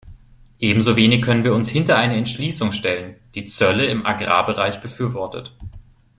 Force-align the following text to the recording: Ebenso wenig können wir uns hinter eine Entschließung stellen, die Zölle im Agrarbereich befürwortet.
Ebenso 0.57 0.95
wenig 0.95 1.21
können 1.21 1.43
wir 1.43 1.53
uns 1.53 1.69
hinter 1.69 1.95
eine 1.95 2.15
Entschließung 2.17 2.71
stellen, 2.71 3.17
die 3.35 3.45
Zölle 3.45 3.85
im 3.85 4.03
Agrarbereich 4.03 4.81
befürwortet. 4.81 5.55